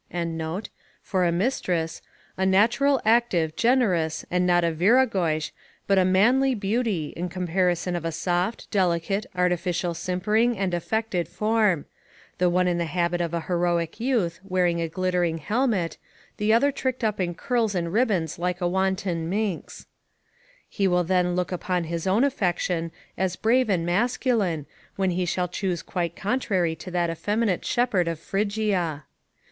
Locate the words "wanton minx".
18.67-19.85